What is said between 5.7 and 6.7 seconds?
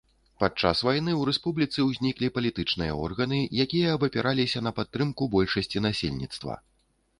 насельніцтва.